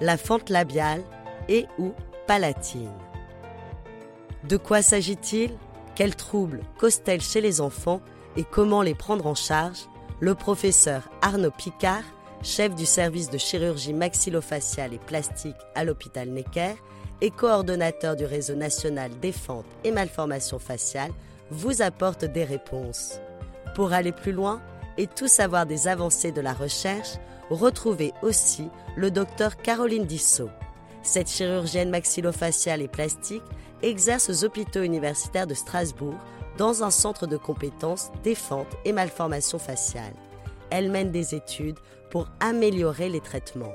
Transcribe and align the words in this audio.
La 0.00 0.16
fente 0.16 0.50
labiale 0.50 1.02
et 1.48 1.66
ou 1.78 1.92
palatine. 2.26 2.92
De 4.48 4.56
quoi 4.56 4.82
s'agit-il? 4.82 5.56
Quels 5.94 6.16
troubles 6.16 6.60
causent-elles 6.78 7.20
chez 7.20 7.40
les 7.40 7.60
enfants 7.60 8.00
et 8.36 8.44
comment 8.44 8.82
les 8.82 8.94
prendre 8.94 9.26
en 9.26 9.34
charge? 9.34 9.88
Le 10.20 10.34
professeur 10.34 11.10
Arnaud 11.20 11.50
Picard, 11.50 12.02
chef 12.42 12.74
du 12.74 12.86
service 12.86 13.30
de 13.30 13.38
chirurgie 13.38 13.92
maxillofaciale 13.92 14.94
et 14.94 14.98
plastique 14.98 15.56
à 15.74 15.84
l'hôpital 15.84 16.28
Necker 16.28 16.74
et 17.20 17.30
coordonnateur 17.30 18.16
du 18.16 18.24
réseau 18.24 18.54
national 18.54 19.10
des 19.20 19.32
fentes 19.32 19.66
et 19.84 19.90
malformations 19.90 20.58
faciales, 20.58 21.12
vous 21.50 21.82
apporte 21.82 22.24
des 22.24 22.44
réponses. 22.44 23.20
Pour 23.74 23.92
aller 23.92 24.12
plus 24.12 24.32
loin 24.32 24.60
et 24.98 25.06
tout 25.06 25.28
savoir 25.28 25.66
des 25.66 25.88
avancées 25.88 26.32
de 26.32 26.40
la 26.40 26.52
recherche, 26.52 27.14
retrouvez 27.50 28.12
aussi 28.22 28.68
le 28.96 29.10
docteur 29.10 29.56
Caroline 29.56 30.06
Dissot. 30.06 30.50
Cette 31.02 31.30
chirurgienne 31.30 31.90
maxillofaciale 31.90 32.82
et 32.82 32.88
plastique 32.88 33.42
exerce 33.82 34.30
aux 34.30 34.44
hôpitaux 34.44 34.82
universitaires 34.82 35.46
de 35.46 35.54
Strasbourg 35.54 36.14
dans 36.58 36.82
un 36.84 36.90
centre 36.90 37.26
de 37.26 37.36
compétences 37.36 38.10
défense 38.22 38.66
et 38.84 38.92
malformations 38.92 39.58
faciales. 39.58 40.14
Elle 40.70 40.90
mène 40.90 41.10
des 41.10 41.34
études 41.34 41.78
pour 42.10 42.28
améliorer 42.40 43.08
les 43.08 43.20
traitements. 43.20 43.72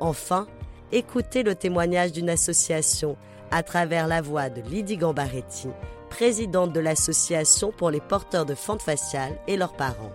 Enfin, 0.00 0.46
écoutez 0.92 1.42
le 1.42 1.54
témoignage 1.54 2.12
d'une 2.12 2.30
association 2.30 3.16
à 3.50 3.62
travers 3.62 4.06
la 4.06 4.20
voix 4.20 4.48
de 4.50 4.60
Lydie 4.60 4.96
Gambaretti, 4.96 5.68
présidente 6.10 6.72
de 6.72 6.80
l'association 6.80 7.72
pour 7.72 7.90
les 7.90 8.00
porteurs 8.00 8.46
de 8.46 8.54
fentes 8.54 8.82
faciales 8.82 9.38
et 9.48 9.56
leurs 9.56 9.74
parents. 9.74 10.12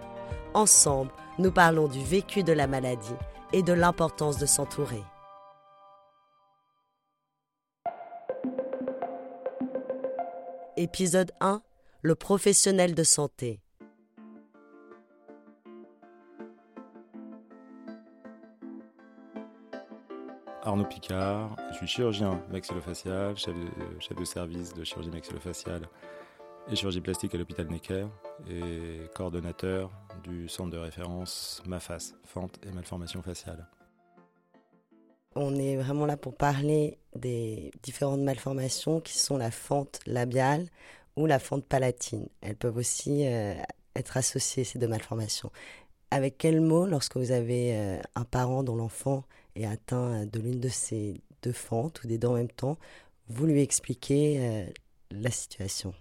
Ensemble, 0.55 1.11
nous 1.37 1.51
parlons 1.51 1.87
du 1.87 2.03
vécu 2.03 2.41
de 2.41 2.51
la 2.51 2.65
maladie 2.65 3.13
et 3.53 3.61
de 3.61 3.71
l'importance 3.71 4.39
de 4.39 4.47
s'entourer. 4.47 5.03
Épisode 10.75 11.31
1 11.39 11.61
Le 12.01 12.15
professionnel 12.15 12.95
de 12.95 13.03
santé. 13.03 13.59
Arnaud 20.63 20.85
Picard, 20.85 21.55
je 21.71 21.77
suis 21.77 21.87
chirurgien 21.87 22.41
maxillofacial, 22.51 23.37
chef 23.37 23.53
de, 23.53 23.99
chef 23.99 24.17
de 24.17 24.25
service 24.25 24.73
de 24.73 24.83
chirurgie 24.83 25.11
maxillofaciale 25.11 25.83
et 26.71 26.75
chirurgie 26.75 27.01
plastique 27.01 27.35
à 27.35 27.37
l'hôpital 27.37 27.67
Necker 27.67 28.07
et 28.49 29.09
coordonnateur 29.15 29.91
du 30.23 30.47
centre 30.47 30.71
de 30.71 30.77
référence 30.77 31.61
MAFAS, 31.65 32.13
fente 32.25 32.59
et 32.65 32.71
malformation 32.71 33.21
faciale. 33.21 33.67
On 35.35 35.55
est 35.55 35.75
vraiment 35.75 36.05
là 36.05 36.17
pour 36.17 36.35
parler 36.35 36.97
des 37.15 37.71
différentes 37.83 38.21
malformations 38.21 38.99
qui 38.99 39.17
sont 39.17 39.37
la 39.37 39.51
fente 39.51 39.99
labiale 40.05 40.67
ou 41.15 41.25
la 41.25 41.39
fente 41.39 41.65
palatine. 41.65 42.27
Elles 42.41 42.55
peuvent 42.55 42.77
aussi 42.77 43.25
euh, 43.25 43.53
être 43.95 44.17
associées, 44.17 44.63
ces 44.63 44.79
deux 44.79 44.87
malformations. 44.87 45.51
Avec 46.11 46.37
quel 46.37 46.61
mot, 46.61 46.87
lorsque 46.87 47.17
vous 47.17 47.31
avez 47.31 47.77
euh, 47.77 48.01
un 48.15 48.23
parent 48.23 48.63
dont 48.63 48.75
l'enfant 48.75 49.23
est 49.55 49.65
atteint 49.65 50.25
de 50.25 50.39
l'une 50.39 50.59
de 50.59 50.69
ces 50.69 51.21
deux 51.43 51.51
fentes 51.51 52.03
ou 52.03 52.07
des 52.07 52.17
deux 52.17 52.27
en 52.27 52.33
même 52.33 52.49
temps, 52.49 52.77
vous 53.27 53.45
lui 53.45 53.61
expliquez 53.61 54.39
euh, 54.39 54.65
la 55.11 55.29
situation? 55.29 55.93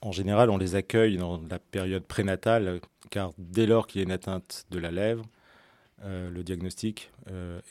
En 0.00 0.12
général, 0.12 0.50
on 0.50 0.58
les 0.58 0.74
accueille 0.74 1.16
dans 1.16 1.40
la 1.48 1.58
période 1.58 2.04
prénatale, 2.04 2.80
car 3.10 3.32
dès 3.38 3.66
lors 3.66 3.86
qu'il 3.86 4.00
y 4.00 4.02
a 4.02 4.04
une 4.04 4.12
atteinte 4.12 4.66
de 4.70 4.78
la 4.78 4.90
lèvre, 4.90 5.24
le 6.04 6.42
diagnostic 6.42 7.10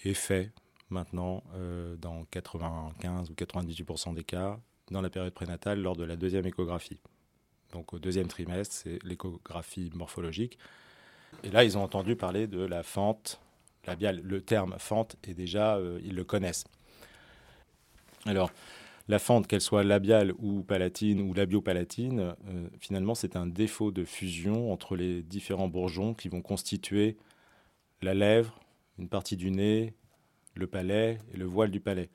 est 0.03 0.13
fait 0.13 0.51
maintenant 0.89 1.43
euh, 1.55 1.95
dans 1.97 2.23
95 2.31 3.29
ou 3.29 3.33
98% 3.33 4.13
des 4.13 4.23
cas 4.23 4.59
dans 4.91 5.01
la 5.01 5.09
période 5.09 5.33
prénatale 5.33 5.81
lors 5.81 5.95
de 5.95 6.03
la 6.03 6.15
deuxième 6.15 6.45
échographie. 6.45 6.99
Donc 7.73 7.93
au 7.93 7.99
deuxième 7.99 8.27
trimestre, 8.27 8.73
c'est 8.73 9.03
l'échographie 9.03 9.91
morphologique. 9.93 10.57
Et 11.43 11.49
là, 11.49 11.63
ils 11.63 11.77
ont 11.77 11.83
entendu 11.83 12.15
parler 12.15 12.47
de 12.47 12.59
la 12.59 12.83
fente 12.83 13.39
labiale. 13.85 14.21
Le 14.23 14.41
terme 14.41 14.75
fente 14.79 15.17
est 15.27 15.33
déjà, 15.33 15.75
euh, 15.75 15.99
ils 16.03 16.15
le 16.15 16.23
connaissent. 16.23 16.63
Alors, 18.25 18.51
la 19.07 19.19
fente, 19.19 19.47
qu'elle 19.47 19.61
soit 19.61 19.83
labiale 19.83 20.33
ou 20.39 20.63
palatine 20.63 21.21
ou 21.21 21.33
labiopalatine, 21.33 22.35
euh, 22.47 22.67
finalement, 22.79 23.15
c'est 23.15 23.35
un 23.35 23.47
défaut 23.47 23.91
de 23.91 24.03
fusion 24.03 24.71
entre 24.71 24.95
les 24.95 25.21
différents 25.23 25.69
bourgeons 25.69 26.13
qui 26.13 26.27
vont 26.27 26.41
constituer 26.41 27.17
la 28.01 28.13
lèvre, 28.13 28.59
une 28.99 29.07
partie 29.07 29.37
du 29.37 29.49
nez, 29.49 29.93
le 30.55 30.67
palais 30.67 31.19
et 31.33 31.37
le 31.37 31.45
voile 31.45 31.71
du 31.71 31.79
palais. 31.79 32.09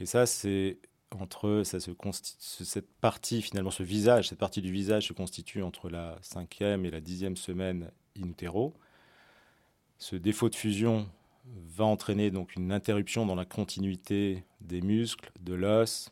Et 0.00 0.06
ça, 0.06 0.26
c'est 0.26 0.78
entre 1.12 1.62
ça 1.64 1.78
se 1.80 1.92
cette 2.40 2.90
partie 3.00 3.40
finalement, 3.42 3.70
ce 3.70 3.82
visage, 3.82 4.28
cette 4.28 4.38
partie 4.38 4.60
du 4.60 4.72
visage 4.72 5.08
se 5.08 5.12
constitue 5.12 5.62
entre 5.62 5.88
la 5.88 6.18
cinquième 6.20 6.84
et 6.84 6.90
la 6.90 7.00
dixième 7.00 7.36
semaine 7.36 7.90
in 8.18 8.28
utero. 8.28 8.74
Ce 9.98 10.16
défaut 10.16 10.48
de 10.48 10.54
fusion 10.54 11.08
va 11.54 11.84
entraîner 11.84 12.30
donc 12.30 12.56
une 12.56 12.72
interruption 12.72 13.26
dans 13.26 13.34
la 13.34 13.44
continuité 13.44 14.44
des 14.60 14.80
muscles, 14.80 15.30
de 15.40 15.54
l'os, 15.54 16.10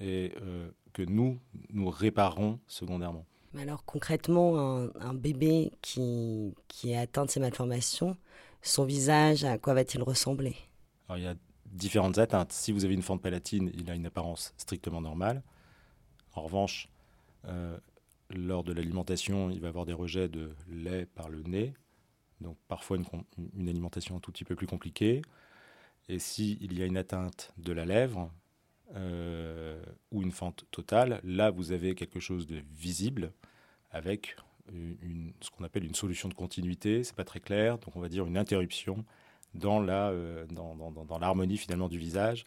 et 0.00 0.32
euh, 0.42 0.70
que 0.92 1.02
nous, 1.02 1.38
nous 1.70 1.90
réparons 1.90 2.58
secondairement. 2.66 3.26
Mais 3.52 3.62
alors 3.62 3.84
concrètement, 3.84 4.58
un, 4.58 4.90
un 5.00 5.14
bébé 5.14 5.72
qui, 5.82 6.54
qui 6.68 6.92
est 6.92 6.96
atteint 6.96 7.24
de 7.24 7.30
ces 7.30 7.40
malformations, 7.40 8.16
son 8.62 8.84
visage, 8.84 9.44
à 9.44 9.58
quoi 9.58 9.74
va-t-il 9.74 10.02
ressembler? 10.02 10.54
Il 11.16 11.22
y 11.22 11.26
a 11.26 11.34
différentes 11.66 12.18
atteintes. 12.18 12.52
Si 12.52 12.72
vous 12.72 12.84
avez 12.84 12.94
une 12.94 13.02
fente 13.02 13.22
palatine, 13.22 13.70
il 13.74 13.90
a 13.90 13.94
une 13.94 14.06
apparence 14.06 14.54
strictement 14.56 15.00
normale. 15.00 15.42
En 16.34 16.42
revanche, 16.42 16.88
euh, 17.46 17.76
lors 18.30 18.62
de 18.62 18.72
l'alimentation, 18.72 19.50
il 19.50 19.60
va 19.60 19.68
avoir 19.68 19.86
des 19.86 19.92
rejets 19.92 20.28
de 20.28 20.52
lait 20.68 21.06
par 21.06 21.28
le 21.28 21.42
nez, 21.42 21.74
donc 22.40 22.56
parfois 22.68 22.96
une, 22.96 23.68
alimentation 23.68 24.16
un 24.16 24.20
tout 24.20 24.32
petit 24.32 24.44
peu 24.44 24.54
plus 24.54 24.66
compliquée. 24.66 25.22
Et 26.08 26.18
s'il 26.18 26.72
y 26.76 26.82
a 26.82 26.86
une 26.86 26.96
atteinte 26.96 27.52
de 27.58 27.72
la 27.72 27.84
lèvre 27.84 28.30
euh, 28.96 29.80
ou 30.10 30.22
une 30.22 30.32
fente 30.32 30.64
totale, 30.70 31.20
là 31.22 31.50
vous 31.50 31.72
avez 31.72 31.94
quelque 31.94 32.20
chose 32.20 32.46
de 32.46 32.62
visible 32.72 33.32
avec 33.90 34.36
ce 35.40 35.50
qu'on 35.50 35.64
appelle 35.64 35.84
une 35.84 35.94
solution 35.94 36.28
de 36.28 36.34
continuité. 36.34 37.02
C'est 37.02 37.16
pas 37.16 37.24
très 37.24 37.40
clair, 37.40 37.78
donc 37.78 37.96
on 37.96 38.00
va 38.00 38.08
dire 38.08 38.26
une 38.26 38.38
interruption 38.38 39.04
dans 39.54 39.80
la 39.80 40.10
euh, 40.10 40.46
dans, 40.46 40.76
dans, 40.76 40.90
dans 41.04 41.18
l'harmonie 41.18 41.56
finalement 41.56 41.88
du 41.88 41.98
visage 41.98 42.46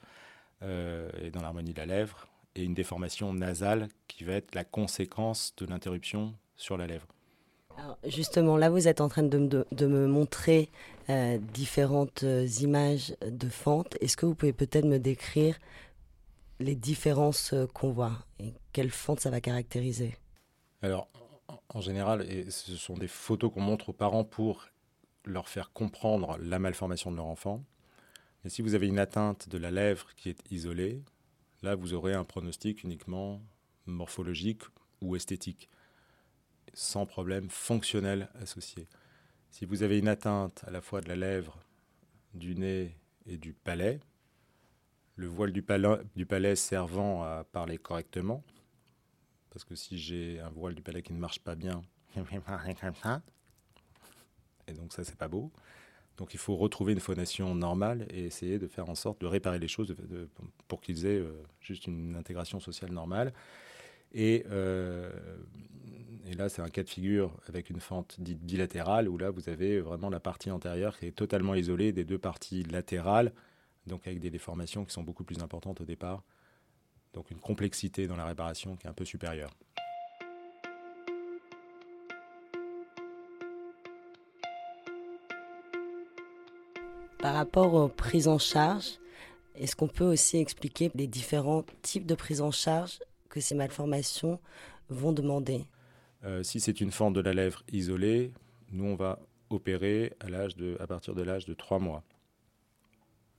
euh, 0.62 1.10
et 1.22 1.32
dans 1.32 1.42
l'harmonie 1.42 1.74
de 1.74 1.80
la 1.80 1.86
lèvre 1.86 2.28
et 2.56 2.64
une 2.64 2.74
déformation 2.74 3.34
nasale 3.34 3.90
qui 4.08 4.24
va 4.24 4.34
être 4.34 4.56
la 4.56 4.64
conséquence 4.64 5.54
de 5.58 5.66
l'interruption 5.66 6.36
sur 6.56 6.78
la 6.78 6.88
lèvre. 6.88 7.08
Justement, 8.06 8.58
là, 8.58 8.70
vous 8.70 8.88
êtes 8.88 9.02
en 9.02 9.10
train 9.10 9.24
de, 9.24 9.66
me 9.82 10.08
montrer 10.08 10.70
euh, 11.10 11.38
différentes 11.38 12.24
images 12.62 13.16
de 13.26 13.50
fentes. 13.50 13.98
Est-ce 14.02 14.18
que 14.18 14.26
vous 14.26 14.36
pouvez 14.36 14.54
peut-être 14.54 14.86
me 14.86 15.00
décrire 15.00 15.58
les 16.60 16.76
différences 16.76 17.54
qu'on 17.74 17.92
voit 17.92 18.14
et 18.40 18.54
quelle 18.72 18.92
fente 18.92 19.20
ça 19.20 19.30
va 19.30 19.42
caractériser? 19.42 20.16
Alors, 20.82 21.10
en 21.70 21.82
général, 21.82 22.26
ce 22.50 22.76
sont 22.76 22.96
des 22.96 23.08
photos 23.08 23.52
qu'on 23.52 23.62
montre 23.62 23.90
aux 23.90 23.94
parents 23.94 24.24
pour 24.24 24.68
leur 25.26 25.48
faire 25.48 25.72
comprendre 25.72 26.38
la 26.40 26.60
malformation 26.60 27.12
de 27.12 27.18
leur 27.18 27.26
enfant. 27.26 27.64
Et 28.46 28.50
si 28.50 28.62
vous 28.62 28.76
avez 28.76 28.88
une 28.88 29.00
atteinte 29.00 29.50
de 29.50 29.58
la 29.58 29.72
lèvre 29.72 30.14
qui 30.16 30.30
est 30.30 30.40
isolée, 30.52 31.02
là, 31.62 31.76
vous 31.76 31.94
aurez 31.94 32.14
un 32.14 32.26
pronostic 32.26 32.84
uniquement 32.84 33.42
morphologique 33.86 34.62
ou 35.02 35.16
esthétique, 35.16 35.70
sans 36.74 37.06
problème 37.06 37.50
fonctionnel 37.50 38.30
associé. 38.42 38.88
Si 39.50 39.66
vous 39.66 39.84
avez 39.84 40.00
une 40.00 40.08
atteinte 40.08 40.64
à 40.68 40.72
la 40.72 40.82
fois 40.82 41.02
de 41.02 41.08
la 41.08 41.16
lèvre, 41.16 41.58
du 42.34 42.56
nez 42.56 42.96
et 43.28 43.38
du 43.38 43.54
palais, 43.54 44.00
le 45.16 45.28
voile 45.28 45.52
du 45.52 45.62
palais, 45.62 46.56
servant 46.56 47.22
à 47.24 47.44
parler 47.44 47.78
correctement, 47.78 48.44
parce 49.52 49.64
que 49.64 49.76
si 49.76 50.00
j'ai 50.00 50.40
un 50.40 50.50
voile 50.50 50.74
du 50.74 50.82
palais 50.82 51.04
qui 51.04 51.14
ne 51.14 51.20
marche 51.20 51.40
pas 51.40 51.54
bien, 51.56 51.84
et 54.68 54.74
donc 54.74 54.94
ça 54.94 55.04
c'est 55.04 55.18
pas 55.18 55.28
beau. 55.28 55.52
Donc 56.18 56.34
il 56.34 56.40
faut 56.40 56.56
retrouver 56.56 56.94
une 56.94 57.00
phonation 57.00 57.56
normale 57.56 58.06
et 58.12 58.26
essayer 58.26 58.60
de 58.60 58.68
faire 58.68 58.90
en 58.90 58.96
sorte 58.96 59.22
de 59.22 59.26
réparer 59.26 59.60
les 59.60 59.68
choses 59.68 59.96
pour 60.68 60.82
qu'ils 60.82 61.06
aient 61.06 61.20
euh, 61.20 61.44
juste 61.60 61.88
une 61.88 62.16
intégration 62.16 62.60
sociale 62.60 62.92
normale. 62.92 63.34
Et, 64.14 64.46
euh, 64.52 65.12
et 66.28 66.34
là, 66.34 66.50
c'est 66.50 66.62
un 66.62 66.70
cas 66.70 66.84
de 66.84 66.90
figure 66.90 67.36
avec 67.48 67.70
une 67.70 67.80
fente 67.80 68.16
dite 68.20 68.42
bilatérale, 68.44 69.10
où 69.10 69.18
là, 69.18 69.32
vous 69.32 69.50
avez 69.50 69.80
vraiment 69.80 70.10
la 70.10 70.20
partie 70.20 70.52
antérieure 70.52 70.98
qui 70.98 71.08
est 71.08 71.12
totalement 71.12 71.56
isolée 71.56 71.92
des 71.92 72.04
deux 72.04 72.20
parties 72.20 72.64
latérales, 72.64 73.34
donc 73.88 74.08
avec 74.08 74.20
des 74.20 74.30
déformations 74.30 74.86
qui 74.86 74.94
sont 74.94 75.04
beaucoup 75.04 75.24
plus 75.24 75.40
importantes 75.40 75.82
au 75.82 75.86
départ. 75.86 76.24
Donc 77.14 77.30
une 77.32 77.40
complexité 77.40 78.08
dans 78.08 78.16
la 78.16 78.26
réparation 78.26 78.76
qui 78.76 78.88
est 78.88 78.90
un 78.90 78.94
peu 78.94 79.06
supérieure. 79.06 79.52
Par 87.20 87.36
rapport 87.36 87.74
aux 87.74 87.88
prises 87.88 88.28
en 88.28 88.38
charge, 88.38 89.00
est-ce 89.56 89.76
qu'on 89.76 89.88
peut 89.88 90.04
aussi 90.04 90.38
expliquer 90.38 90.92
les 90.96 91.08
différents 91.08 91.64
types 91.82 92.06
de 92.06 92.16
prises 92.16 92.42
en 92.42 92.52
charge 92.52 93.00
que 93.34 93.42
ces 93.42 93.56
malformations 93.56 94.40
vont 94.90 95.12
demander 95.12 95.66
euh, 96.24 96.44
Si 96.44 96.60
c'est 96.60 96.80
une 96.82 96.92
fente 96.92 97.16
de 97.16 97.20
la 97.20 97.34
lèvre 97.34 97.64
isolée, 97.72 98.32
nous 98.72 98.86
on 98.86 98.96
va 98.96 99.20
opérer 99.50 100.14
à 100.20 100.88
partir 100.88 101.16
de 101.16 101.24
l'âge 101.24 101.46
de 101.46 101.56
3 101.56 101.80
mois. 101.80 102.04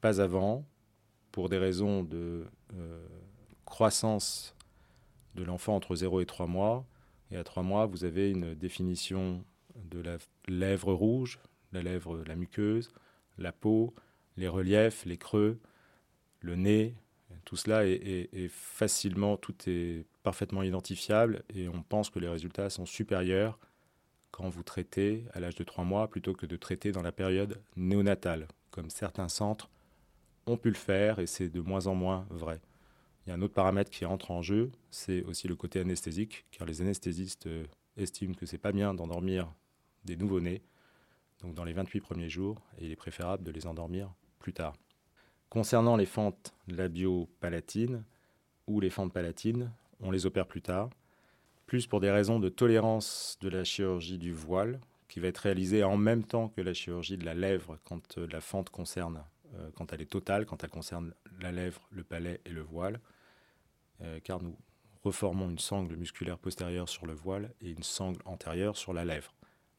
Pas 0.00 0.20
avant, 0.20 0.64
pour 1.31 1.49
des 1.49 1.58
raisons 1.58 2.02
de 2.02 2.44
euh, 2.75 3.06
croissance 3.64 4.56
de 5.37 5.44
l'enfant 5.44 5.76
entre 5.76 5.94
0 5.94 6.20
et 6.23 6.26
3 6.26 6.49
mois. 6.49 6.85
Et 7.31 7.37
à 7.37 7.44
3 7.44 7.62
mois, 7.62 7.87
vous 7.87 8.05
avez 8.05 8.31
une 8.31 8.52
définition 8.55 9.44
de 9.76 10.00
la 10.00 10.19
lèvre 10.49 10.93
rouge, 10.93 11.38
la 11.73 11.82
lèvre, 11.82 12.20
la 12.26 12.35
muqueuse, 12.35 12.90
la 13.38 13.52
peau, 13.52 13.94
les 14.37 14.49
reliefs, 14.49 15.05
les 15.05 15.19
creux, 15.19 15.61
le 16.40 16.56
nez, 16.56 16.97
tout 17.44 17.56
cela 17.56 17.86
est, 17.86 18.48
facilement, 18.48 19.36
tout 19.36 19.54
est 19.66 20.04
parfaitement 20.22 20.62
identifiable 20.62 21.42
et 21.54 21.69
on 21.69 21.82
pense 21.82 22.10
que 22.10 22.19
les 22.19 22.28
résultats 22.28 22.70
sont 22.70 22.86
supérieurs 22.86 23.58
quand 24.31 24.48
vous 24.48 24.62
traitez 24.62 25.25
à 25.32 25.40
l'âge 25.40 25.54
de 25.54 25.64
3 25.64 25.84
mois 25.84 26.08
plutôt 26.08 26.34
que 26.34 26.46
de 26.46 26.56
traiter 26.56 26.92
dans 26.92 27.02
la 27.02 27.12
période 27.12 27.60
néonatale, 27.76 28.48
comme 28.70 28.90
certains 28.90 29.28
centres 29.28 29.70
ont 30.46 30.56
pu 30.56 30.69
le 30.69 30.76
faire 30.76 31.19
et 31.19 31.26
c'est 31.26 31.48
de 31.48 31.60
moins 31.60 31.86
en 31.86 31.94
moins 31.94 32.26
vrai. 32.31 32.60
Il 33.26 33.31
y 33.31 33.32
a 33.32 33.37
un 33.37 33.42
autre 33.42 33.54
paramètre 33.54 33.90
qui 33.90 34.04
entre 34.04 34.30
en 34.30 34.42
jeu, 34.42 34.70
c'est 34.90 35.22
aussi 35.22 35.48
le 35.48 35.56
côté 35.56 35.80
anesthésique, 35.80 36.44
car 36.50 36.66
les 36.66 36.82
anesthésistes 36.82 37.46
euh, 37.46 37.64
estiment 37.96 38.34
que 38.34 38.44
c'est 38.44 38.58
pas 38.58 38.72
bien 38.72 38.92
d'endormir 38.92 39.50
des 40.04 40.16
nouveau-nés 40.16 40.62
donc 41.44 41.54
dans 41.54 41.64
les 41.64 41.75
28 41.75 42.00
premiers 42.00 42.28
jours, 42.28 42.60
et 42.78 42.87
il 42.87 42.90
est 42.90 42.96
préférable 42.96 43.44
de 43.44 43.50
les 43.50 43.66
endormir 43.66 44.10
plus 44.38 44.54
tard. 44.54 44.75
Concernant 45.54 45.94
les 45.94 46.04
fentes 46.04 46.52
labio-palatines 46.66 48.02
ou 48.66 48.80
les 48.80 48.90
fentes 48.90 49.12
palatines, 49.12 49.70
on 50.00 50.10
les 50.10 50.26
opère 50.26 50.48
plus 50.48 50.62
tard, 50.62 50.90
plus 51.66 51.86
pour 51.86 52.00
des 52.00 52.10
raisons 52.10 52.40
de 52.40 52.48
tolérance 52.48 53.38
de 53.40 53.48
la 53.48 53.62
chirurgie 53.62 54.18
du 54.18 54.32
voile, 54.32 54.80
qui 55.06 55.20
va 55.20 55.28
être 55.28 55.38
réalisée 55.38 55.84
en 55.84 55.96
même 55.96 56.24
temps 56.24 56.48
que 56.48 56.60
la 56.60 56.74
chirurgie 56.74 57.18
de 57.18 57.24
la 57.24 57.34
lèvre 57.34 57.78
quand 57.84 58.18
euh, 58.18 58.26
la 58.32 58.40
fente 58.40 58.70
concerne, 58.70 59.22
euh, 59.54 59.70
quand 59.76 59.92
elle 59.92 60.02
est 60.02 60.10
totale, 60.10 60.44
quand 60.44 60.64
elle 60.64 60.70
concerne 60.70 61.14
la 61.40 61.52
lèvre, 61.52 61.86
le 61.92 62.02
palais 62.02 62.40
et 62.46 62.50
le 62.50 62.62
voile, 62.62 62.98
euh, 64.00 64.18
car 64.24 64.42
nous 64.42 64.56
reformons 65.04 65.48
une 65.48 65.60
sangle 65.60 65.94
musculaire 65.94 66.38
postérieure 66.38 66.88
sur 66.88 67.06
le 67.06 67.14
voile 67.14 67.54
et 67.60 67.70
une 67.70 67.84
sangle 67.84 68.20
antérieure 68.24 68.76
sur 68.76 68.92
la 68.92 69.04
lèvre. 69.04 69.32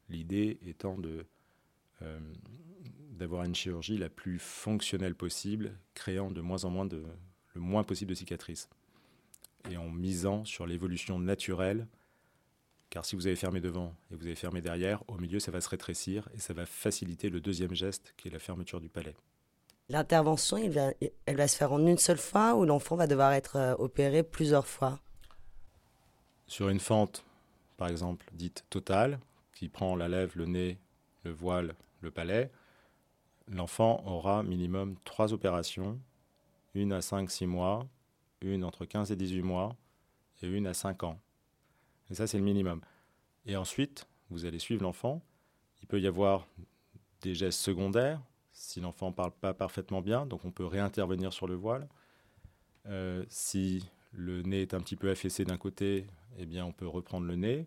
L'idée 0.08 0.58
étant 0.62 0.96
de 0.96 1.26
d'avoir 3.16 3.44
une 3.44 3.54
chirurgie 3.54 3.98
la 3.98 4.08
plus 4.08 4.38
fonctionnelle 4.38 5.14
possible, 5.14 5.72
créant 5.94 6.30
de 6.30 6.40
moins 6.40 6.64
en 6.64 6.70
moins 6.70 6.86
de, 6.86 7.04
le 7.54 7.60
moins 7.60 7.82
possible 7.82 8.10
de 8.10 8.14
cicatrices. 8.14 8.68
Et 9.70 9.76
en 9.76 9.90
misant 9.90 10.44
sur 10.44 10.66
l'évolution 10.66 11.18
naturelle, 11.18 11.86
car 12.90 13.04
si 13.04 13.16
vous 13.16 13.26
avez 13.26 13.36
fermé 13.36 13.60
devant 13.60 13.94
et 14.10 14.16
vous 14.16 14.26
avez 14.26 14.36
fermé 14.36 14.60
derrière, 14.60 15.02
au 15.08 15.18
milieu, 15.18 15.40
ça 15.40 15.50
va 15.50 15.60
se 15.60 15.68
rétrécir 15.68 16.28
et 16.34 16.38
ça 16.38 16.54
va 16.54 16.66
faciliter 16.66 17.30
le 17.30 17.40
deuxième 17.40 17.74
geste 17.74 18.14
qui 18.16 18.28
est 18.28 18.30
la 18.30 18.38
fermeture 18.38 18.80
du 18.80 18.88
palais. 18.88 19.16
L'intervention, 19.88 20.56
elle 20.58 21.36
va 21.36 21.48
se 21.48 21.56
faire 21.56 21.72
en 21.72 21.84
une 21.86 21.98
seule 21.98 22.18
fois 22.18 22.54
ou 22.54 22.64
l'enfant 22.64 22.96
va 22.96 23.06
devoir 23.06 23.32
être 23.32 23.56
euh, 23.56 23.74
opéré 23.78 24.22
plusieurs 24.24 24.66
fois? 24.66 24.98
Sur 26.48 26.68
une 26.68 26.80
fente, 26.80 27.24
par 27.76 27.88
exemple, 27.88 28.26
dite 28.32 28.64
totale, 28.68 29.20
qui 29.54 29.68
prend 29.68 29.94
la 29.96 30.08
lèvre, 30.08 30.32
le 30.36 30.46
nez, 30.46 30.78
le 31.24 31.30
voile 31.30 31.74
le 32.00 32.10
palais, 32.10 32.50
l'enfant 33.48 34.02
aura 34.06 34.42
minimum 34.42 34.96
trois 35.04 35.32
opérations, 35.32 36.00
une 36.74 36.92
à 36.92 37.00
5-6 37.00 37.46
mois, 37.46 37.86
une 38.40 38.64
entre 38.64 38.84
15 38.84 39.12
et 39.12 39.16
18 39.16 39.42
mois 39.42 39.76
et 40.42 40.46
une 40.46 40.66
à 40.66 40.74
5 40.74 41.04
ans. 41.04 41.18
Et 42.10 42.14
ça, 42.14 42.26
c'est 42.26 42.38
le 42.38 42.44
minimum. 42.44 42.80
Et 43.46 43.56
ensuite, 43.56 44.06
vous 44.30 44.44
allez 44.44 44.58
suivre 44.58 44.82
l'enfant. 44.82 45.22
Il 45.82 45.88
peut 45.88 46.00
y 46.00 46.06
avoir 46.06 46.46
des 47.22 47.34
gestes 47.34 47.60
secondaires 47.60 48.20
si 48.56 48.80
l'enfant 48.80 49.08
ne 49.08 49.14
parle 49.14 49.32
pas 49.32 49.52
parfaitement 49.52 50.00
bien, 50.00 50.24
donc 50.24 50.44
on 50.46 50.50
peut 50.50 50.64
réintervenir 50.64 51.32
sur 51.32 51.46
le 51.46 51.54
voile. 51.54 51.86
Euh, 52.86 53.24
si 53.28 53.86
le 54.12 54.42
nez 54.42 54.62
est 54.62 54.72
un 54.72 54.80
petit 54.80 54.96
peu 54.96 55.10
affaissé 55.10 55.44
d'un 55.44 55.58
côté, 55.58 56.06
eh 56.38 56.46
bien 56.46 56.64
on 56.64 56.72
peut 56.72 56.86
reprendre 56.88 57.26
le 57.26 57.36
nez, 57.36 57.64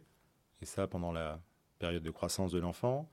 et 0.62 0.66
ça 0.66 0.88
pendant 0.88 1.12
la 1.12 1.40
période 1.78 2.02
de 2.02 2.10
croissance 2.10 2.52
de 2.52 2.60
l'enfant. 2.60 3.08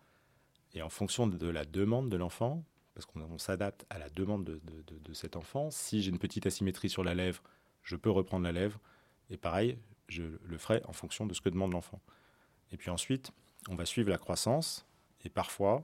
Et 0.76 0.82
en 0.82 0.90
fonction 0.90 1.26
de 1.26 1.48
la 1.48 1.64
demande 1.64 2.10
de 2.10 2.18
l'enfant, 2.18 2.62
parce 2.94 3.06
qu'on 3.06 3.38
s'adapte 3.38 3.86
à 3.88 3.98
la 3.98 4.10
demande 4.10 4.44
de, 4.44 5.12
cet 5.14 5.34
enfant, 5.34 5.70
si 5.70 6.02
j'ai 6.02 6.10
une 6.10 6.18
petite 6.18 6.44
asymétrie 6.44 6.90
sur 6.90 7.02
la 7.02 7.14
lèvre, 7.14 7.42
je 7.82 7.96
peux 7.96 8.10
reprendre 8.10 8.44
la 8.44 8.52
lèvre. 8.52 8.78
Et 9.30 9.38
pareil, 9.38 9.78
je 10.08 10.22
le 10.44 10.58
ferai 10.58 10.82
en 10.84 10.92
fonction 10.92 11.24
de 11.24 11.32
ce 11.32 11.40
que 11.40 11.48
demande 11.48 11.72
l'enfant. 11.72 12.02
Et 12.72 12.76
puis 12.76 12.90
ensuite, 12.90 13.32
on 13.70 13.74
va 13.74 13.86
suivre 13.86 14.10
la 14.10 14.18
croissance. 14.18 14.86
Et 15.24 15.30
parfois, 15.30 15.82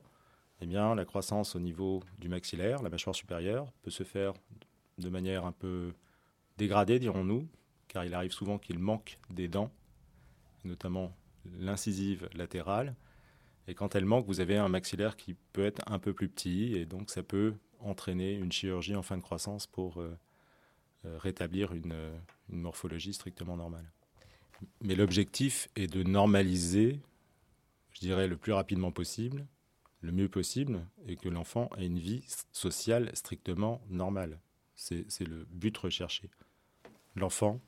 eh 0.61 0.67
bien, 0.67 0.95
la 0.95 1.07
croissance 1.07 1.57
au 1.57 1.61
niveau 1.61 2.03
du 2.19 2.29
maxillaire, 2.29 2.83
la 2.83 2.91
mâchoire 2.91 3.17
supérieure, 3.17 3.73
peut 3.83 3.91
se 3.91 4.03
faire 4.03 4.35
de 4.99 5.09
manière 5.09 5.47
un 5.47 5.53
peu 5.53 5.95
dégradée, 6.59 6.99
dirons-nous, 6.99 7.49
car 7.89 8.05
il 8.05 8.13
arrive 8.13 8.33
souvent 8.33 8.59
qu'il 8.59 8.79
manque 8.79 9.19
des 9.31 9.49
dents, 9.49 9.71
notamment 10.65 11.17
l'incisive 11.59 12.29
latérale. 12.35 12.95
Et 13.69 13.75
quand 13.75 13.95
elle 13.95 14.05
manque, 14.05 14.27
vous 14.27 14.41
avez 14.41 14.57
un 14.57 14.69
maxillaire 14.69 15.17
qui 15.17 15.35
peut 15.53 15.65
être 15.65 15.83
un 15.87 15.99
peu 15.99 16.13
plus 16.13 16.29
petit, 16.29 16.75
et 16.75 16.85
donc 16.85 17.11
ça 17.11 17.23
peut 17.23 17.55
entraîner 17.79 18.35
une 18.35 18.53
chirurgie 18.53 18.97
en 18.97 19.03
fin 19.03 19.17
de 19.17 19.23
croissance 19.23 19.67
pour 19.67 20.01
euh, 20.01 20.17
euh, 21.05 21.19
rétablir 21.19 21.73
une, 21.73 21.95
morphologie 22.49 23.15
strictement 23.15 23.57
normale. 23.57 23.91
Mais 24.81 24.95
l'objectif 24.95 25.69
est 25.75 25.87
de 25.87 26.03
normaliser, 26.03 27.01
je 27.93 28.01
dirais, 28.01 28.29
le 28.29 28.37
plus 28.37 28.53
rapidement 28.53 28.93
possible, 28.93 29.47
le 30.01 30.13
mieux 30.13 30.29
possible, 30.29 30.87
et 31.07 31.17
que 31.17 31.29
l'enfant 31.29 31.71
ait 31.79 31.87
une 31.87 31.99
vie 31.99 32.25
sociale 32.53 33.11
strictement 33.15 33.81
normale. 33.89 34.39
C'est 34.75 35.21
le 35.21 35.47
but 35.51 35.77
recherché. 35.79 36.29
L'enfant, 37.15 37.61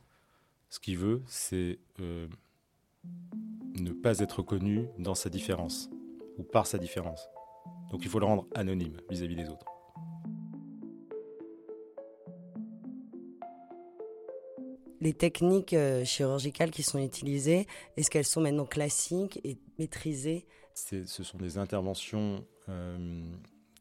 ce 0.68 0.80
qu'il 0.80 0.98
veut, 0.98 1.22
c'est 1.26 1.78
euh, 2.00 2.26
ne 3.74 3.92
pas 3.92 4.18
être 4.20 4.42
connu 4.42 4.88
dans 4.98 5.14
sa 5.14 5.30
différence 5.30 5.90
ou 6.38 6.42
par 6.42 6.66
sa 6.66 6.78
différence. 6.78 7.28
Donc 7.90 8.04
il 8.04 8.08
faut 8.08 8.18
le 8.18 8.26
rendre 8.26 8.46
anonyme 8.54 8.96
vis-à-vis 9.10 9.36
des 9.36 9.48
autres. 9.48 9.66
Les 15.00 15.12
techniques 15.12 15.74
euh, 15.74 16.02
chirurgicales 16.04 16.70
qui 16.70 16.82
sont 16.82 16.98
utilisées, 16.98 17.66
est-ce 17.96 18.08
qu'elles 18.10 18.24
sont 18.24 18.40
maintenant 18.40 18.64
classiques 18.64 19.38
et 19.44 19.58
maîtrisées? 19.78 20.46
Ce 20.72 21.04
sont 21.04 21.36
des 21.36 21.58
interventions 21.58 22.44
euh, 22.70 23.22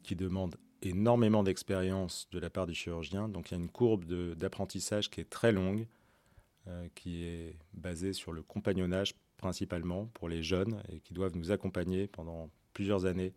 qui 0.04 0.16
demandent 0.16 0.58
énormément 0.82 1.44
d'expérience 1.44 2.28
de 2.32 2.40
la 2.40 2.50
part 2.50 2.68
du 2.68 2.74
chirurgien. 2.74 3.30
Donc 3.30 3.50
il 3.50 3.54
y 3.54 3.58
a 3.58 3.60
une 3.60 3.70
courbe 3.70 4.04
d'apprentissage 4.36 5.10
qui 5.10 5.22
est 5.22 5.30
très 5.30 5.54
longue, 5.54 5.88
euh, 6.68 6.88
qui 6.94 7.24
est 7.24 7.58
basée 7.74 8.12
sur 8.12 8.34
le 8.34 8.44
compagnonnage 8.44 9.14
principalement 9.44 10.06
pour 10.14 10.30
les 10.30 10.42
jeunes 10.42 10.82
et 10.88 11.02
qui 11.02 11.14
doivent 11.14 11.36
nous 11.36 11.52
accompagner 11.52 12.08
pendant 12.08 12.50
plusieurs 12.72 13.04
années 13.04 13.34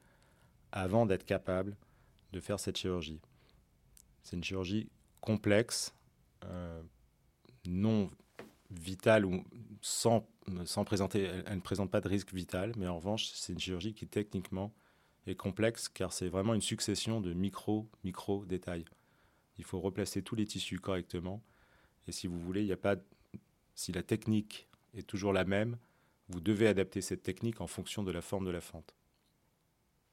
avant 0.71 1.05
d'être 1.05 1.25
capable 1.25 1.77
de 2.33 2.39
faire 2.39 2.61
cette 2.61 2.79
chirurgie. 2.79 3.21
C'est 4.23 4.37
une 4.37 4.45
chirurgie 4.45 4.89
complexe, 5.21 5.93
euh, 6.45 6.81
non 7.67 8.09
vitale 8.71 9.25
ou 9.25 9.43
sans, 9.81 10.29
sans 10.65 10.85
présenter, 10.85 11.25
elle, 11.25 11.57
ne 11.57 11.61
présente 11.61 11.91
pas 11.91 12.01
de 12.01 12.09
risque 12.09 12.33
vital, 12.33 12.73
mais 12.77 12.87
en 12.87 12.99
revanche, 12.99 13.27
c'est 13.35 13.53
une 13.53 13.59
chirurgie 13.59 13.93
qui 13.93 14.07
techniquement 14.07 14.73
est 15.27 15.35
complexe 15.35 15.89
car 15.89 16.13
c'est 16.13 16.29
vraiment 16.29 16.55
une 16.55 16.61
succession 16.61 17.21
de 17.21 17.33
micro, 17.33 17.89
micro 18.05 18.45
détails. 18.45 18.85
Il 19.59 19.65
faut 19.65 19.81
replacer 19.81 20.23
tous 20.23 20.37
les 20.37 20.45
tissus 20.45 20.79
correctement. 20.79 21.43
Et 22.07 22.13
si 22.13 22.29
vous 22.29 22.39
voulez, 22.39 22.61
il 22.61 22.67
n'y 22.67 22.73
a 22.73 22.77
pas, 22.77 22.95
si 23.75 23.91
la 23.91 24.05
technique 24.05 24.69
est 24.95 25.05
toujours 25.05 25.33
la 25.33 25.45
même, 25.45 25.77
vous 26.28 26.40
devez 26.40 26.66
adapter 26.66 27.00
cette 27.00 27.23
technique 27.23 27.61
en 27.61 27.66
fonction 27.66 28.02
de 28.02 28.11
la 28.11 28.21
forme 28.21 28.45
de 28.45 28.50
la 28.50 28.61
fente 28.61 28.95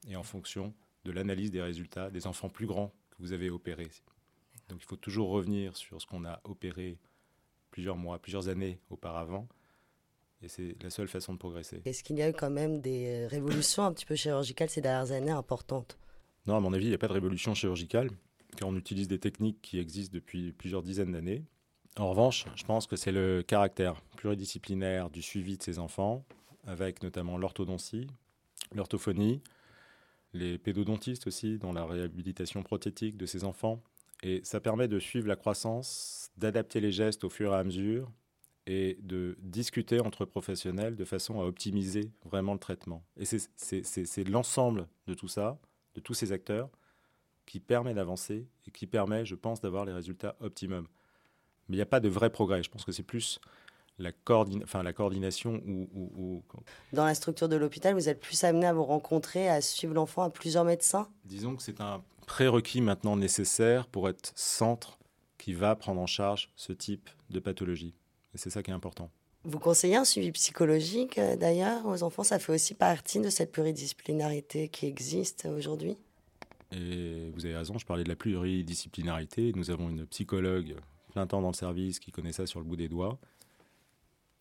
et 0.08 0.16
en 0.16 0.22
fonction 0.22 0.74
de 1.04 1.12
l'analyse 1.12 1.50
des 1.50 1.62
résultats 1.62 2.10
des 2.10 2.26
enfants 2.26 2.48
plus 2.48 2.66
grands 2.66 2.92
que 3.10 3.16
vous 3.18 3.32
avez 3.32 3.50
opérés. 3.50 3.90
Donc 4.68 4.80
il 4.80 4.86
faut 4.86 4.96
toujours 4.96 5.30
revenir 5.30 5.76
sur 5.76 6.00
ce 6.00 6.06
qu'on 6.06 6.24
a 6.24 6.40
opéré 6.44 6.98
plusieurs 7.70 7.96
mois, 7.96 8.18
plusieurs 8.18 8.48
années 8.48 8.80
auparavant. 8.90 9.48
Et 10.42 10.48
c'est 10.48 10.76
la 10.82 10.90
seule 10.90 11.08
façon 11.08 11.32
de 11.32 11.38
progresser. 11.38 11.80
Est-ce 11.84 12.04
qu'il 12.04 12.16
y 12.16 12.22
a 12.22 12.28
eu 12.28 12.32
quand 12.32 12.50
même 12.50 12.80
des 12.80 13.26
révolutions 13.26 13.84
un 13.84 13.92
petit 13.92 14.04
peu 14.04 14.14
chirurgicales 14.14 14.68
ces 14.68 14.80
dernières 14.80 15.12
années 15.12 15.30
importantes? 15.30 15.98
Non, 16.46 16.56
à 16.56 16.60
mon 16.60 16.74
avis, 16.74 16.84
il 16.84 16.88
n'y 16.90 16.94
a 16.94 16.98
pas 16.98 17.08
de 17.08 17.14
révolution 17.14 17.54
chirurgicale, 17.54 18.10
car 18.56 18.68
on 18.68 18.76
utilise 18.76 19.08
des 19.08 19.18
techniques 19.18 19.62
qui 19.62 19.78
existent 19.78 20.14
depuis 20.14 20.52
plusieurs 20.52 20.82
dizaines 20.82 21.12
d'années. 21.12 21.44
En 21.96 22.10
revanche, 22.10 22.46
je 22.56 22.64
pense 22.64 22.88
que 22.88 22.96
c'est 22.96 23.12
le 23.12 23.42
caractère 23.46 24.00
pluridisciplinaire 24.16 25.10
du 25.10 25.22
suivi 25.22 25.56
de 25.56 25.62
ces 25.62 25.78
enfants, 25.78 26.24
avec 26.66 27.02
notamment 27.04 27.38
l'orthodontie, 27.38 28.08
l'orthophonie, 28.74 29.40
les 30.32 30.58
pédodontistes 30.58 31.28
aussi, 31.28 31.58
dans 31.58 31.72
la 31.72 31.84
réhabilitation 31.86 32.64
prothétique 32.64 33.16
de 33.16 33.26
ces 33.26 33.44
enfants. 33.44 33.80
Et 34.24 34.40
ça 34.42 34.60
permet 34.60 34.88
de 34.88 34.98
suivre 34.98 35.28
la 35.28 35.36
croissance, 35.36 36.30
d'adapter 36.36 36.80
les 36.80 36.90
gestes 36.90 37.22
au 37.22 37.30
fur 37.30 37.52
et 37.52 37.56
à 37.56 37.62
mesure 37.62 38.10
et 38.66 38.98
de 39.02 39.36
discuter 39.40 40.00
entre 40.00 40.24
professionnels 40.24 40.96
de 40.96 41.04
façon 41.04 41.40
à 41.40 41.44
optimiser 41.44 42.10
vraiment 42.24 42.54
le 42.54 42.58
traitement. 42.58 43.04
Et 43.16 43.24
c'est 43.24 44.28
l'ensemble 44.28 44.88
de 45.06 45.14
tout 45.14 45.28
ça, 45.28 45.60
de 45.94 46.00
tous 46.00 46.14
ces 46.14 46.32
acteurs, 46.32 46.70
qui 47.46 47.60
permet 47.60 47.94
d'avancer 47.94 48.48
et 48.66 48.70
qui 48.70 48.86
permet, 48.86 49.24
je 49.26 49.34
pense, 49.34 49.60
d'avoir 49.60 49.84
les 49.84 49.92
résultats 49.92 50.34
optimums. 50.40 50.88
Mais 51.68 51.76
il 51.76 51.78
n'y 51.78 51.82
a 51.82 51.86
pas 51.86 52.00
de 52.00 52.08
vrai 52.08 52.30
progrès. 52.30 52.62
Je 52.62 52.70
pense 52.70 52.84
que 52.84 52.92
c'est 52.92 53.02
plus 53.02 53.40
la, 53.98 54.10
enfin, 54.62 54.82
la 54.82 54.92
coordination 54.92 55.62
ou, 55.66 56.42
Dans 56.92 57.04
la 57.04 57.14
structure 57.14 57.48
de 57.48 57.56
l'hôpital, 57.56 57.94
vous 57.94 58.08
êtes 58.08 58.20
plus 58.20 58.42
amené 58.44 58.66
à 58.66 58.72
vous 58.72 58.84
rencontrer, 58.84 59.48
à 59.48 59.60
suivre 59.60 59.94
l'enfant 59.94 60.22
à 60.22 60.30
plusieurs 60.30 60.64
médecins? 60.64 61.08
Disons 61.24 61.56
que 61.56 61.62
c'est 61.62 61.80
un 61.80 62.02
prérequis 62.26 62.80
maintenant 62.80 63.16
nécessaire 63.16 63.86
pour 63.86 64.08
être 64.08 64.32
centre 64.34 64.98
qui 65.38 65.52
va 65.52 65.76
prendre 65.76 66.00
en 66.00 66.06
charge 66.06 66.50
ce 66.56 66.72
type 66.72 67.10
de 67.30 67.38
pathologie. 67.38 67.94
Et 68.34 68.38
c'est 68.38 68.50
ça 68.50 68.62
qui 68.62 68.70
est 68.70 68.74
important. 68.74 69.10
Vous 69.44 69.58
conseillez 69.58 69.96
un 69.96 70.06
suivi 70.06 70.32
psychologique 70.32 71.18
euh, 71.18 71.36
d'ailleurs 71.36 71.84
aux 71.84 72.02
enfants? 72.02 72.24
Ça 72.24 72.38
fait 72.38 72.52
aussi 72.52 72.72
partie 72.72 73.20
de 73.20 73.28
cette 73.28 73.52
pluridisciplinarité 73.52 74.68
qui 74.68 74.86
existe 74.86 75.46
aujourd'hui? 75.54 75.98
Et 76.72 77.30
vous 77.34 77.44
avez 77.44 77.56
raison, 77.56 77.76
je 77.76 77.84
parlais 77.84 78.04
de 78.04 78.08
la 78.08 78.16
pluridisciplinarité. 78.16 79.52
Nous 79.54 79.70
avons 79.70 79.90
une 79.90 80.06
psychologue 80.06 80.76
temps 81.26 81.40
dans 81.40 81.48
le 81.48 81.54
service 81.54 81.98
qui 81.98 82.12
connaît 82.12 82.32
ça 82.32 82.46
sur 82.46 82.60
le 82.60 82.66
bout 82.66 82.76
des 82.76 82.88
doigts 82.88 83.18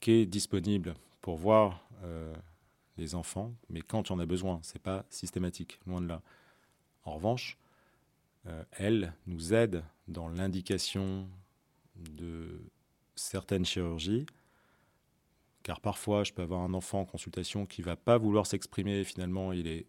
qui 0.03 0.11
est 0.11 0.25
disponible 0.25 0.95
pour 1.21 1.37
voir 1.37 1.87
euh, 2.03 2.35
les 2.97 3.15
enfants, 3.15 3.53
mais 3.69 3.81
quand 3.81 4.11
on 4.11 4.19
a 4.19 4.25
besoin, 4.25 4.59
c'est 4.61 4.81
pas 4.81 5.05
systématique, 5.09 5.79
loin 5.87 6.01
de 6.01 6.07
là. 6.07 6.21
En 7.05 7.15
revanche, 7.15 7.57
euh, 8.47 8.65
elle 8.71 9.13
nous 9.27 9.53
aide 9.53 9.81
dans 10.09 10.27
l'indication 10.27 11.25
de 11.95 12.59
certaines 13.15 13.63
chirurgies, 13.63 14.25
car 15.63 15.79
parfois 15.79 16.25
je 16.25 16.33
peux 16.33 16.41
avoir 16.41 16.59
un 16.59 16.73
enfant 16.73 16.99
en 16.99 17.05
consultation 17.05 17.65
qui 17.65 17.81
va 17.81 17.95
pas 17.95 18.17
vouloir 18.17 18.45
s'exprimer, 18.45 19.05
finalement 19.05 19.53
il, 19.53 19.85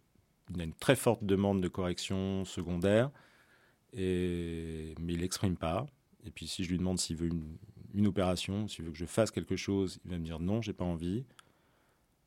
il 0.51 0.61
a 0.61 0.65
une 0.65 0.75
très 0.75 0.95
forte 0.95 1.25
demande 1.25 1.61
de 1.61 1.67
correction 1.67 2.45
secondaire, 2.45 3.11
mais 3.95 4.95
il 4.97 5.21
n'exprime 5.21 5.57
pas. 5.57 5.87
Et 6.27 6.31
puis 6.31 6.47
si 6.47 6.65
je 6.65 6.71
lui 6.71 6.79
demande 6.79 6.99
s'il 6.99 7.17
veut 7.17 7.31
une, 7.95 8.07
opération, 8.07 8.67
s'il 8.69 8.85
veut 8.85 8.93
que 8.93 8.99
je 8.99 9.07
fasse 9.07 9.31
quelque 9.31 9.57
chose, 9.57 10.01
il 10.05 10.11
va 10.11 10.19
me 10.19 10.25
dire 10.25 10.41
non, 10.41 10.63
j'ai 10.63 10.73
pas 10.73 10.85
envie. 10.85 11.25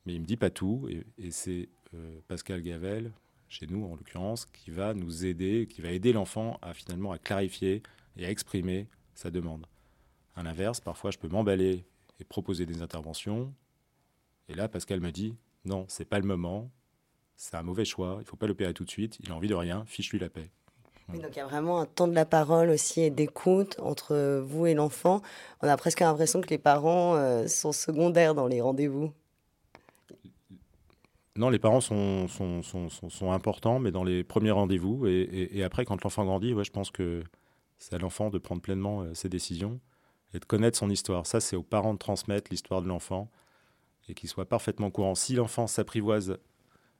Mais 0.05 0.15
il 0.15 0.21
me 0.21 0.25
dit 0.25 0.37
pas 0.37 0.49
tout, 0.49 0.87
et, 1.17 1.31
c'est 1.31 1.67
euh, 1.93 2.19
Pascal 2.27 2.61
Gavel, 2.61 3.11
chez 3.49 3.67
nous 3.67 3.85
en 3.85 3.95
l'occurrence, 3.95 4.45
qui 4.45 4.71
va 4.71 4.93
nous 4.93 5.25
aider, 5.25 5.67
qui 5.69 5.81
va 5.81 5.91
aider 5.91 6.13
l'enfant 6.13 6.57
à 6.61 6.73
finalement 6.73 7.11
à 7.11 7.17
clarifier 7.17 7.83
et 8.15 8.25
à 8.25 8.29
exprimer 8.29 8.87
sa 9.15 9.31
demande. 9.31 9.65
À 10.35 10.43
l'inverse, 10.43 10.79
parfois 10.79 11.11
je 11.11 11.17
peux 11.17 11.27
m'emballer 11.27 11.85
et 12.19 12.23
proposer 12.23 12.65
des 12.65 12.81
interventions, 12.81 13.53
et 14.47 14.53
là 14.53 14.69
Pascal 14.69 15.01
me 15.01 15.11
dit 15.11 15.35
non, 15.65 15.85
c'est 15.89 16.05
pas 16.05 16.19
le 16.19 16.25
moment, 16.25 16.71
c'est 17.35 17.55
un 17.55 17.63
mauvais 17.63 17.85
choix, 17.85 18.17
il 18.21 18.25
faut 18.25 18.37
pas 18.37 18.47
l'opérer 18.47 18.73
tout 18.73 18.85
de 18.85 18.89
suite, 18.89 19.17
il 19.19 19.31
a 19.31 19.35
envie 19.35 19.49
de 19.49 19.55
rien, 19.55 19.83
fiche-lui 19.85 20.19
la 20.19 20.29
paix 20.29 20.49
donc 21.09 21.31
il 21.31 21.37
y 21.37 21.39
a 21.39 21.45
vraiment 21.45 21.79
un 21.79 21.85
temps 21.85 22.07
de 22.07 22.13
la 22.13 22.25
parole 22.25 22.69
aussi 22.69 23.01
et 23.01 23.09
d'écoute 23.09 23.77
entre 23.79 24.41
vous 24.41 24.65
et 24.65 24.73
l'enfant. 24.73 25.21
On 25.61 25.67
a 25.67 25.77
presque 25.77 26.01
l'impression 26.01 26.41
que 26.41 26.49
les 26.49 26.57
parents 26.57 27.15
euh, 27.15 27.47
sont 27.47 27.71
secondaires 27.71 28.35
dans 28.35 28.47
les 28.47 28.59
rendez-vous. 28.59 29.11
Non, 31.37 31.49
les 31.49 31.59
parents 31.59 31.81
sont, 31.81 32.27
sont, 32.27 32.61
sont, 32.63 32.89
sont, 32.89 33.31
importants, 33.31 33.79
mais 33.79 33.91
dans 33.91 34.03
les 34.03 34.23
premiers 34.23 34.51
rendez-vous. 34.51 35.05
Et, 35.05 35.49
et, 35.53 35.63
après, 35.63 35.85
quand 35.85 36.03
l'enfant 36.03 36.25
grandit, 36.25 36.53
ouais, 36.53 36.63
je 36.63 36.71
pense 36.71 36.89
que 36.89 37.23
c'est 37.77 37.93
à 37.93 37.99
l'enfant 37.99 38.31
de 38.31 38.39
prendre 38.39 38.61
pleinement 38.61 39.01
euh, 39.01 39.13
ses 39.13 39.29
décisions 39.29 39.79
et 40.33 40.39
de 40.39 40.45
connaître 40.45 40.77
son 40.77 40.89
histoire. 40.89 41.27
Ça, 41.27 41.39
c'est 41.39 41.55
aux 41.55 41.63
parents 41.63 41.93
de 41.93 41.99
transmettre 41.99 42.49
l'histoire 42.49 42.81
de 42.81 42.87
l'enfant 42.87 43.29
et 44.09 44.15
qu'il 44.15 44.29
soit 44.29 44.49
parfaitement 44.49 44.89
courant. 44.89 45.13
Si 45.13 45.35
l'enfant 45.35 45.67
s'apprivoise 45.67 46.39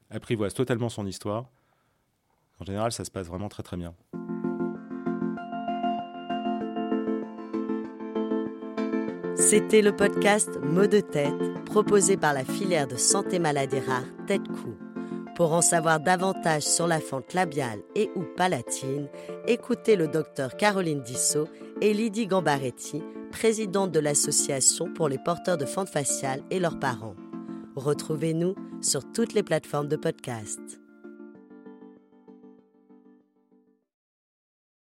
apprivoise 0.10 0.54
totalement 0.54 0.90
son 0.90 1.06
histoire, 1.06 1.50
en 2.60 2.66
général, 2.66 2.92
ça 2.92 3.06
se 3.06 3.12
passe 3.12 3.28
vraiment 3.28 3.50
très 3.50 3.64
très 3.64 3.78
bien. 3.78 3.94
C'était 9.36 9.82
le 9.82 9.96
podcast 9.96 10.50
Mots 10.64 10.88
de 10.88 11.00
tête 11.00 11.64
proposé 11.66 12.18
par 12.18 12.34
la 12.34 12.44
filière 12.44 12.88
de 12.88 12.96
santé 12.96 13.40
maladie 13.40 13.80
rare 13.80 14.04
Tête 14.26 14.48
Cou. 14.48 14.76
Pour 15.36 15.54
en 15.54 15.62
savoir 15.62 16.00
davantage 16.00 16.64
sur 16.64 16.88
la 16.88 17.00
fente 17.00 17.34
labiale 17.36 17.80
et 17.96 18.10
ou 18.16 18.24
palatine, 18.36 19.08
écoutez 19.48 19.96
le 19.96 20.08
docteur 20.08 20.58
Caroline 20.58 21.04
Dissot 21.04 21.48
et 21.80 21.94
Lydie 21.94 22.26
Gambaretti, 22.26 23.04
présidente 23.32 23.92
de 23.92 24.00
l'association 24.00 24.92
pour 24.92 25.08
les 25.08 25.20
porteurs 25.20 25.58
de 25.58 25.66
fente 25.66 25.90
faciale 25.90 26.42
et 26.50 26.60
leurs 26.60 26.80
parents. 26.80 27.16
Retrouvez-nous 27.76 28.56
sur 28.82 29.10
toutes 29.12 29.34
les 29.34 29.44
plateformes 29.44 29.88
de 29.88 29.96
podcast. 29.96 30.82